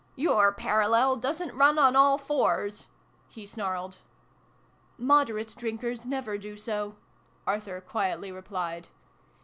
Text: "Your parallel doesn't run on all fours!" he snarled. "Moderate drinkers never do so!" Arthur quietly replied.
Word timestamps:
"Your 0.27 0.51
parallel 0.51 1.17
doesn't 1.17 1.55
run 1.55 1.77
on 1.77 1.95
all 1.95 2.17
fours!" 2.17 2.87
he 3.35 3.45
snarled. 3.45 3.99
"Moderate 4.97 5.55
drinkers 5.55 6.07
never 6.07 6.39
do 6.39 6.57
so!" 6.57 6.95
Arthur 7.45 7.79
quietly 7.81 8.31
replied. 8.31 8.87